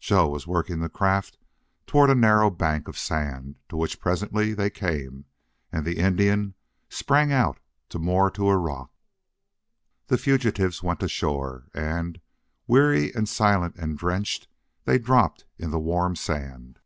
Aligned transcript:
Joe 0.00 0.26
was 0.26 0.48
working 0.48 0.80
the 0.80 0.88
craft 0.88 1.38
toward 1.86 2.10
a 2.10 2.14
narrow 2.16 2.50
bank 2.50 2.88
of 2.88 2.98
sand, 2.98 3.54
to 3.68 3.76
which, 3.76 4.00
presently, 4.00 4.52
they 4.52 4.68
came, 4.68 5.26
and 5.70 5.86
the 5.86 5.98
Indian 5.98 6.54
sprang 6.88 7.30
out 7.32 7.60
to 7.90 8.00
moor 8.00 8.28
to 8.32 8.48
a 8.48 8.56
rock. 8.56 8.90
The 10.08 10.18
fugitives 10.18 10.82
went 10.82 11.04
ashore 11.04 11.68
and, 11.72 12.20
weary 12.66 13.14
and 13.14 13.28
silent 13.28 13.76
and 13.76 13.96
drenched, 13.96 14.48
they 14.86 14.98
dropped 14.98 15.44
in 15.56 15.70
the 15.70 15.78
warm 15.78 16.16
sand. 16.16 16.80